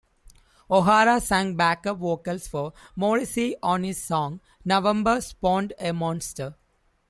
[0.71, 6.55] O'Hara sang backup vocals for Morrissey on his song, "November Spawned a Monster".